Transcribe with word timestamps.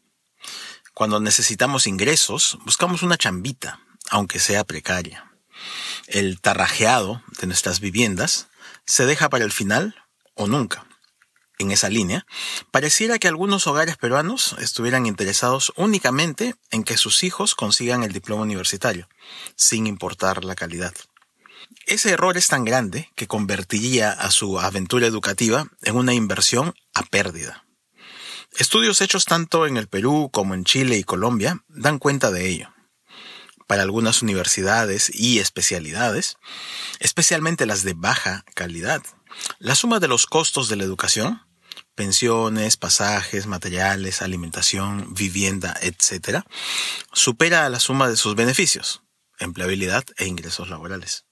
cuando 1.02 1.20
necesitamos 1.20 1.88
ingresos, 1.88 2.60
buscamos 2.64 3.02
una 3.02 3.18
chambita, 3.18 3.80
aunque 4.12 4.38
sea 4.38 4.64
precaria. 4.64 5.34
El 6.06 6.40
tarrajeado 6.40 7.24
de 7.40 7.48
nuestras 7.48 7.80
viviendas 7.80 8.50
se 8.86 9.08
deja 9.08 9.28
para 9.28 9.44
el 9.44 9.52
final 9.52 9.96
o 10.36 10.46
nunca. 10.46 10.86
En 11.58 11.72
esa 11.72 11.90
línea, 11.90 12.28
pareciera 12.70 13.18
que 13.18 13.28
algunos 13.28 13.66
hogares 13.66 13.98
peruanos 13.98 14.56
estuvieran 14.60 15.08
interesados 15.08 15.74
únicamente 15.76 16.54
en 16.70 16.84
que 16.84 16.98
sus 16.98 17.24
hijos 17.24 17.56
consigan 17.56 18.04
el 18.04 18.14
diploma 18.14 18.44
universitario, 18.44 19.10
sin 19.56 19.88
importar 19.88 20.44
la 20.44 20.54
calidad. 20.54 20.94
Ese 21.88 22.12
error 22.12 22.38
es 22.38 22.46
tan 22.46 22.64
grande 22.64 23.10
que 23.16 23.26
convertiría 23.26 24.12
a 24.12 24.30
su 24.30 24.60
aventura 24.60 25.08
educativa 25.08 25.66
en 25.82 25.96
una 25.96 26.14
inversión 26.14 26.76
a 26.94 27.02
pérdida. 27.02 27.66
Estudios 28.58 29.00
hechos 29.00 29.26
tanto 29.26 29.66
en 29.66 29.78
el 29.78 29.88
Perú 29.88 30.30
como 30.32 30.54
en 30.54 30.66
Chile 30.66 30.98
y 30.98 31.04
Colombia 31.04 31.64
dan 31.70 32.00
cuenta 32.00 32.32
de 32.32 32.50
ello. 32.50 32.74
Para 33.66 33.84
algunas 33.84 34.22
universidades 34.22 35.10
y 35.14 35.40
especialidades, 35.40 36.38
especialmente 37.00 37.66
las 37.66 37.84
de 37.84 37.94
baja 37.94 38.44
calidad, 38.54 39.02
la 39.60 39.76
suma 39.76 40.00
de 40.00 40.10
los 40.10 40.26
costos 40.26 40.68
de 40.68 40.76
la 40.76 40.84
educación, 40.84 41.42
pensiones, 41.96 42.76
pasajes, 42.76 43.48
materiales, 43.48 44.22
alimentación, 44.22 45.14
vivienda, 45.14 45.74
etc., 45.82 46.44
supera 47.14 47.66
a 47.66 47.70
la 47.70 47.80
suma 47.80 48.10
de 48.10 48.18
sus 48.18 48.36
beneficios, 48.36 49.02
empleabilidad 49.40 50.04
e 50.18 50.26
ingresos 50.26 50.70
laborales. 50.70 51.26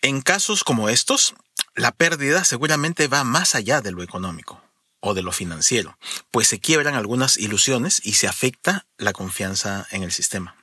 En 0.00 0.22
casos 0.22 0.64
como 0.64 0.88
estos, 0.88 1.34
la 1.74 1.92
pérdida 1.92 2.44
seguramente 2.44 3.08
va 3.08 3.24
más 3.24 3.54
allá 3.54 3.82
de 3.82 3.92
lo 3.92 4.02
económico 4.02 4.62
o 5.00 5.14
de 5.14 5.22
lo 5.22 5.32
financiero, 5.32 5.98
pues 6.30 6.48
se 6.48 6.60
quiebran 6.60 6.94
algunas 6.94 7.36
ilusiones 7.36 8.00
y 8.04 8.14
se 8.14 8.28
afecta 8.28 8.86
la 8.98 9.12
confianza 9.12 9.86
en 9.90 10.02
el 10.02 10.12
sistema. 10.12 10.56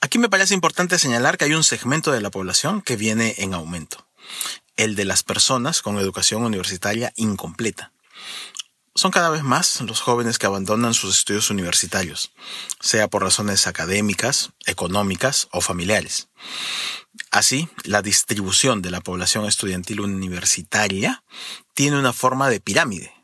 Aquí 0.00 0.18
me 0.18 0.30
parece 0.30 0.54
importante 0.54 0.98
señalar 0.98 1.36
que 1.36 1.44
hay 1.44 1.54
un 1.54 1.64
segmento 1.64 2.10
de 2.10 2.22
la 2.22 2.30
población 2.30 2.80
que 2.80 2.96
viene 2.96 3.34
en 3.38 3.52
aumento, 3.52 4.08
el 4.76 4.96
de 4.96 5.04
las 5.04 5.22
personas 5.22 5.82
con 5.82 5.98
educación 5.98 6.42
universitaria 6.42 7.12
incompleta. 7.16 7.92
Son 8.96 9.12
cada 9.12 9.30
vez 9.30 9.44
más 9.44 9.80
los 9.82 10.00
jóvenes 10.00 10.38
que 10.38 10.46
abandonan 10.46 10.94
sus 10.94 11.18
estudios 11.18 11.50
universitarios, 11.50 12.32
sea 12.80 13.08
por 13.08 13.22
razones 13.22 13.68
académicas, 13.68 14.50
económicas 14.66 15.48
o 15.52 15.60
familiares. 15.60 16.28
Así, 17.30 17.68
la 17.84 18.02
distribución 18.02 18.82
de 18.82 18.90
la 18.90 19.00
población 19.00 19.46
estudiantil 19.46 20.00
universitaria 20.00 21.22
tiene 21.74 21.98
una 21.98 22.12
forma 22.12 22.50
de 22.50 22.60
pirámide, 22.60 23.14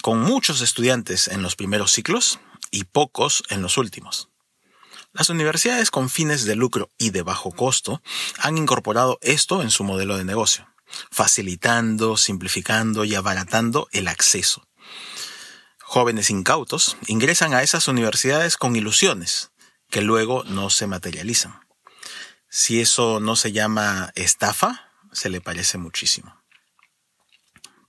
con 0.00 0.20
muchos 0.20 0.62
estudiantes 0.62 1.28
en 1.28 1.42
los 1.42 1.56
primeros 1.56 1.92
ciclos 1.92 2.40
y 2.70 2.84
pocos 2.84 3.42
en 3.50 3.60
los 3.60 3.76
últimos. 3.76 4.30
Las 5.12 5.28
universidades 5.28 5.90
con 5.90 6.08
fines 6.08 6.44
de 6.44 6.56
lucro 6.56 6.90
y 6.96 7.10
de 7.10 7.22
bajo 7.22 7.50
costo 7.50 8.00
han 8.38 8.56
incorporado 8.56 9.18
esto 9.20 9.60
en 9.60 9.70
su 9.70 9.84
modelo 9.84 10.16
de 10.16 10.24
negocio, 10.24 10.68
facilitando, 11.10 12.16
simplificando 12.16 13.04
y 13.04 13.14
abaratando 13.14 13.88
el 13.92 14.08
acceso. 14.08 14.69
Jóvenes 15.92 16.30
incautos 16.30 16.96
ingresan 17.08 17.52
a 17.52 17.64
esas 17.64 17.88
universidades 17.88 18.56
con 18.56 18.76
ilusiones 18.76 19.50
que 19.90 20.02
luego 20.02 20.44
no 20.44 20.70
se 20.70 20.86
materializan. 20.86 21.66
Si 22.48 22.80
eso 22.80 23.18
no 23.18 23.34
se 23.34 23.50
llama 23.50 24.12
estafa, 24.14 24.92
se 25.10 25.30
le 25.30 25.40
parece 25.40 25.78
muchísimo. 25.78 26.40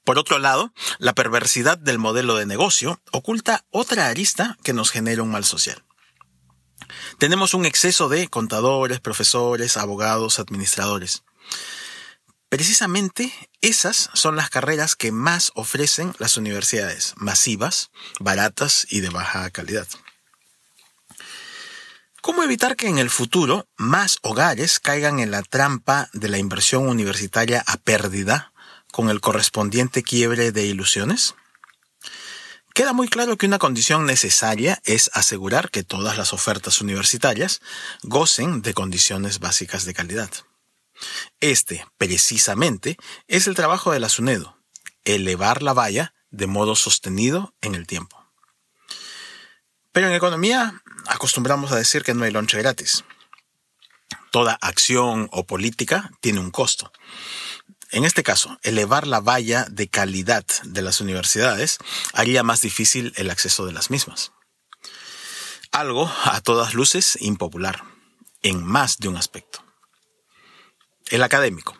Por 0.03 0.17
otro 0.17 0.39
lado, 0.39 0.73
la 0.97 1.13
perversidad 1.13 1.77
del 1.77 1.99
modelo 1.99 2.33
de 2.37 2.47
negocio 2.47 2.99
oculta 3.11 3.65
otra 3.69 4.07
arista 4.07 4.57
que 4.63 4.73
nos 4.73 4.89
genera 4.89 5.21
un 5.21 5.29
mal 5.29 5.45
social. 5.45 5.83
Tenemos 7.19 7.53
un 7.53 7.67
exceso 7.67 8.09
de 8.09 8.29
contadores, 8.29 8.99
profesores, 8.99 9.77
abogados, 9.77 10.39
administradores. 10.39 11.23
Precisamente 12.51 13.31
esas 13.61 14.09
son 14.13 14.35
las 14.35 14.49
carreras 14.49 14.97
que 14.97 15.13
más 15.13 15.53
ofrecen 15.55 16.13
las 16.19 16.35
universidades, 16.35 17.13
masivas, 17.15 17.91
baratas 18.19 18.85
y 18.89 18.99
de 18.99 19.07
baja 19.07 19.49
calidad. 19.51 19.87
¿Cómo 22.21 22.43
evitar 22.43 22.75
que 22.75 22.89
en 22.89 22.97
el 22.97 23.09
futuro 23.09 23.69
más 23.77 24.17
hogares 24.21 24.81
caigan 24.81 25.21
en 25.21 25.31
la 25.31 25.43
trampa 25.43 26.09
de 26.11 26.27
la 26.27 26.39
inversión 26.39 26.89
universitaria 26.89 27.63
a 27.65 27.77
pérdida 27.77 28.51
con 28.91 29.09
el 29.09 29.21
correspondiente 29.21 30.03
quiebre 30.03 30.51
de 30.51 30.65
ilusiones? 30.65 31.35
Queda 32.73 32.91
muy 32.91 33.07
claro 33.07 33.37
que 33.37 33.45
una 33.45 33.59
condición 33.59 34.05
necesaria 34.05 34.81
es 34.83 35.09
asegurar 35.13 35.71
que 35.71 35.85
todas 35.85 36.17
las 36.17 36.33
ofertas 36.33 36.81
universitarias 36.81 37.61
gocen 38.03 38.61
de 38.61 38.73
condiciones 38.73 39.39
básicas 39.39 39.85
de 39.85 39.93
calidad. 39.93 40.31
Este, 41.39 41.85
precisamente, 41.97 42.97
es 43.27 43.47
el 43.47 43.55
trabajo 43.55 43.91
de 43.91 43.99
la 43.99 44.09
SUNEDO, 44.09 44.57
elevar 45.05 45.61
la 45.61 45.73
valla 45.73 46.13
de 46.29 46.47
modo 46.47 46.75
sostenido 46.75 47.53
en 47.61 47.75
el 47.75 47.87
tiempo. 47.87 48.17
Pero 49.91 50.07
en 50.07 50.13
economía 50.13 50.81
acostumbramos 51.07 51.71
a 51.71 51.75
decir 51.75 52.03
que 52.03 52.13
no 52.13 52.23
hay 52.23 52.31
lonche 52.31 52.57
gratis. 52.57 53.03
Toda 54.31 54.57
acción 54.61 55.27
o 55.31 55.45
política 55.45 56.11
tiene 56.21 56.39
un 56.39 56.51
costo. 56.51 56.91
En 57.91 58.05
este 58.05 58.23
caso, 58.23 58.57
elevar 58.63 59.05
la 59.05 59.19
valla 59.19 59.65
de 59.69 59.89
calidad 59.89 60.45
de 60.63 60.81
las 60.81 61.01
universidades 61.01 61.77
haría 62.13 62.41
más 62.41 62.61
difícil 62.61 63.11
el 63.17 63.29
acceso 63.29 63.65
de 63.65 63.73
las 63.73 63.89
mismas. 63.89 64.31
Algo, 65.73 66.09
a 66.23 66.39
todas 66.39 66.73
luces, 66.73 67.17
impopular, 67.19 67.83
en 68.41 68.63
más 68.63 68.97
de 68.97 69.09
un 69.09 69.17
aspecto. 69.17 69.63
El 71.11 71.21
académico 71.23 71.77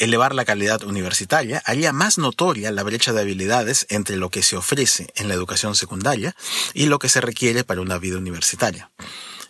elevar 0.00 0.34
la 0.34 0.46
calidad 0.46 0.82
universitaria 0.82 1.62
haría 1.66 1.92
más 1.92 2.16
notoria 2.16 2.72
la 2.72 2.82
brecha 2.82 3.12
de 3.12 3.20
habilidades 3.20 3.86
entre 3.90 4.16
lo 4.16 4.30
que 4.30 4.42
se 4.42 4.56
ofrece 4.56 5.12
en 5.14 5.28
la 5.28 5.34
educación 5.34 5.76
secundaria 5.76 6.34
y 6.72 6.86
lo 6.86 6.98
que 6.98 7.10
se 7.10 7.20
requiere 7.20 7.64
para 7.64 7.82
una 7.82 7.98
vida 7.98 8.16
universitaria. 8.16 8.90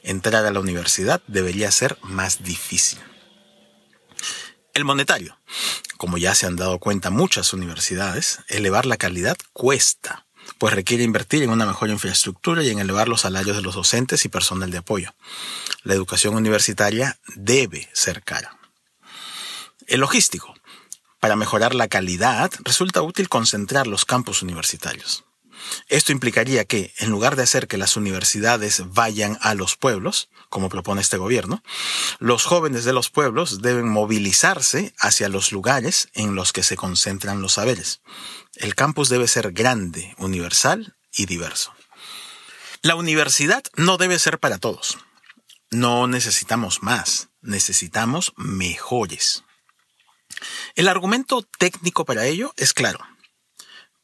Entrar 0.03 0.45
a 0.45 0.51
la 0.51 0.59
universidad 0.59 1.23
debería 1.29 1.71
ser 1.71 1.99
más 2.03 2.43
difícil. 2.43 2.99
El 4.75 4.85
monetario. 4.85 5.39
Como 5.97 6.19
ya 6.19 6.35
se 6.35 6.47
han 6.47 6.57
dado 6.57 6.79
cuenta 6.81 7.11
muchas 7.11 7.53
universidades, 7.53 8.41
elevar 8.49 8.87
la 8.87 8.97
calidad 8.97 9.37
cuesta, 9.53 10.27
pues 10.59 10.75
requiere 10.75 11.05
invertir 11.05 11.43
en 11.43 11.51
una 11.51 11.67
mejor 11.67 11.91
infraestructura 11.91 12.65
y 12.65 12.71
en 12.71 12.81
elevar 12.81 13.09
los 13.09 13.21
salarios 13.21 13.57
de 13.57 13.63
los 13.63 13.75
docentes 13.77 14.25
y 14.25 14.29
personal 14.29 14.71
de 14.71 14.79
apoyo. 14.79 15.15
La 15.85 15.95
educación 15.95 16.35
universitaria 16.35 17.21
debe 17.37 17.89
ser 17.93 18.23
cara. 18.25 18.60
El 19.91 19.99
logístico. 19.99 20.55
Para 21.19 21.35
mejorar 21.35 21.75
la 21.75 21.89
calidad, 21.89 22.53
resulta 22.61 23.03
útil 23.03 23.29
concentrar 23.29 23.89
los 23.89 24.05
campus 24.05 24.41
universitarios. 24.41 25.25
Esto 25.89 26.13
implicaría 26.13 26.65
que, 26.65 26.95
en 26.99 27.11
lugar 27.11 27.35
de 27.35 27.43
hacer 27.43 27.67
que 27.67 27.77
las 27.77 27.97
universidades 27.97 28.85
vayan 28.87 29.37
a 29.41 29.55
los 29.55 29.75
pueblos, 29.77 30.29
como 30.49 30.69
propone 30.69 31.01
este 31.01 31.17
gobierno, 31.17 31.65
los 32.21 32.45
jóvenes 32.45 32.85
de 32.85 32.93
los 32.93 33.11
pueblos 33.11 33.63
deben 33.63 33.89
movilizarse 33.89 34.95
hacia 34.97 35.29
los 35.29 35.51
lugares 35.51 36.09
en 36.15 36.37
los 36.37 36.53
que 36.53 36.63
se 36.63 36.77
concentran 36.77 37.43
los 37.43 37.55
saberes. 37.55 38.01
El 38.55 38.77
campus 38.77 39.09
debe 39.09 39.27
ser 39.27 39.51
grande, 39.51 40.15
universal 40.19 40.95
y 41.13 41.27
diverso. 41.27 41.75
La 42.83 42.95
universidad 42.95 43.65
no 43.75 43.97
debe 43.97 44.21
ser 44.21 44.39
para 44.39 44.59
todos. 44.59 44.99
No 45.73 46.07
necesitamos 46.07 46.81
más, 46.81 47.31
necesitamos 47.43 48.33
mejores. 48.37 49.43
El 50.75 50.89
argumento 50.89 51.43
técnico 51.59 52.05
para 52.05 52.27
ello 52.27 52.53
es 52.57 52.73
claro. 52.73 53.01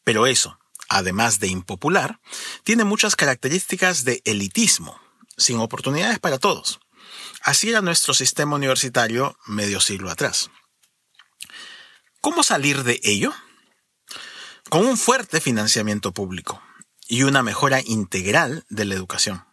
Pero 0.05 0.27
eso, 0.27 0.59
además 0.89 1.41
de 1.41 1.49
impopular, 1.49 2.21
tiene 2.65 2.85
muchas 2.85 3.17
características 3.17 4.05
de 4.05 4.23
elitismo, 4.25 5.01
sin 5.37 5.59
oportunidades 5.59 6.19
para 6.19 6.39
todos. 6.39 6.81
Así 7.43 7.71
era 7.71 7.81
nuestro 7.81 8.15
sistema 8.15 8.57
universitario 8.57 9.39
medio 9.47 9.81
siglo 9.81 10.11
atrás. 10.11 10.51
¿Cómo 12.21 12.43
salir 12.43 12.83
de 12.83 13.01
ello? 13.05 13.33
Con 14.69 14.85
un 14.85 14.97
fuerte 14.97 15.41
financiamiento 15.41 16.13
público 16.13 16.61
y 17.09 17.23
una 17.23 17.43
mejora 17.43 17.81
integral 17.85 18.65
de 18.69 18.85
la 18.85 18.95
educación. 18.95 19.45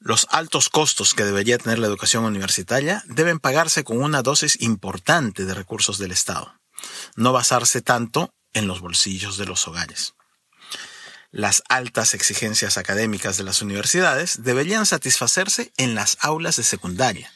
Los 0.00 0.26
altos 0.30 0.68
costos 0.68 1.14
que 1.14 1.24
debería 1.24 1.58
tener 1.58 1.78
la 1.78 1.86
educación 1.86 2.24
universitaria 2.24 3.02
deben 3.06 3.40
pagarse 3.40 3.84
con 3.84 4.00
una 4.00 4.22
dosis 4.22 4.60
importante 4.60 5.44
de 5.44 5.54
recursos 5.54 5.98
del 5.98 6.12
Estado, 6.12 6.54
no 7.16 7.32
basarse 7.32 7.82
tanto 7.82 8.32
en 8.52 8.66
los 8.66 8.80
bolsillos 8.80 9.36
de 9.36 9.46
los 9.46 9.66
hogares 9.66 10.14
las 11.30 11.62
altas 11.68 12.14
exigencias 12.14 12.78
académicas 12.78 13.36
de 13.36 13.44
las 13.44 13.60
universidades 13.60 14.42
deberían 14.42 14.86
satisfacerse 14.86 15.72
en 15.76 15.94
las 15.94 16.16
aulas 16.20 16.56
de 16.56 16.62
secundaria. 16.62 17.32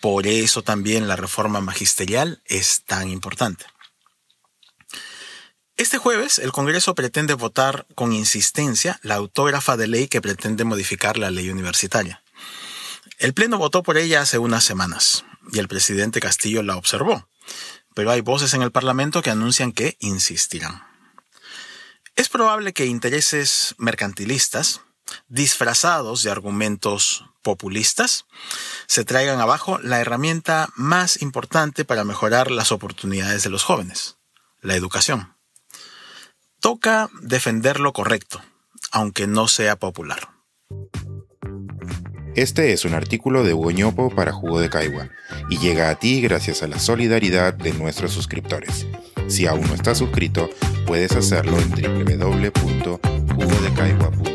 Por 0.00 0.26
eso 0.26 0.62
también 0.62 1.08
la 1.08 1.16
reforma 1.16 1.60
magisterial 1.60 2.42
es 2.44 2.84
tan 2.84 3.08
importante. 3.08 3.64
Este 5.76 5.98
jueves 5.98 6.38
el 6.38 6.52
Congreso 6.52 6.94
pretende 6.94 7.34
votar 7.34 7.84
con 7.94 8.14
insistencia 8.14 8.98
la 9.02 9.16
autógrafa 9.16 9.76
de 9.76 9.86
ley 9.86 10.08
que 10.08 10.22
pretende 10.22 10.64
modificar 10.64 11.18
la 11.18 11.30
ley 11.30 11.50
universitaria. 11.50 12.22
El 13.18 13.34
Pleno 13.34 13.58
votó 13.58 13.82
por 13.82 13.98
ella 13.98 14.22
hace 14.22 14.38
unas 14.38 14.64
semanas 14.64 15.26
y 15.52 15.58
el 15.58 15.68
presidente 15.68 16.20
Castillo 16.20 16.62
la 16.62 16.78
observó, 16.78 17.28
pero 17.94 18.10
hay 18.10 18.22
voces 18.22 18.54
en 18.54 18.62
el 18.62 18.72
Parlamento 18.72 19.20
que 19.20 19.28
anuncian 19.28 19.72
que 19.72 19.98
insistirán. 20.00 20.82
Es 22.14 22.30
probable 22.30 22.72
que 22.72 22.86
intereses 22.86 23.74
mercantilistas, 23.76 24.80
disfrazados 25.28 26.22
de 26.22 26.30
argumentos 26.30 27.26
populistas, 27.42 28.24
se 28.86 29.04
traigan 29.04 29.42
abajo 29.42 29.78
la 29.82 30.00
herramienta 30.00 30.70
más 30.74 31.20
importante 31.20 31.84
para 31.84 32.04
mejorar 32.04 32.50
las 32.50 32.72
oportunidades 32.72 33.42
de 33.42 33.50
los 33.50 33.62
jóvenes, 33.62 34.16
la 34.62 34.74
educación. 34.74 35.35
Toca 36.66 37.06
defender 37.22 37.78
lo 37.78 37.92
correcto, 37.92 38.42
aunque 38.90 39.28
no 39.28 39.46
sea 39.46 39.76
popular. 39.76 40.30
Este 42.34 42.72
es 42.72 42.84
un 42.84 42.92
artículo 42.92 43.44
de 43.44 43.54
Hugo 43.54 44.10
para 44.10 44.32
Jugo 44.32 44.58
de 44.58 44.68
Caigua 44.68 45.08
y 45.48 45.58
llega 45.58 45.90
a 45.90 45.98
ti 46.00 46.20
gracias 46.20 46.64
a 46.64 46.66
la 46.66 46.80
solidaridad 46.80 47.54
de 47.54 47.72
nuestros 47.72 48.10
suscriptores. 48.10 48.84
Si 49.28 49.46
aún 49.46 49.64
no 49.68 49.74
estás 49.74 49.98
suscrito, 49.98 50.50
puedes 50.88 51.12
hacerlo 51.12 51.56
en 51.56 51.70
www.jugodecaigua.com 51.70 54.25